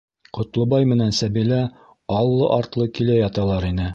[0.35, 1.59] Ҡотлобай менән Сәбилә
[2.21, 3.89] аллы-артлы килә яталар ине.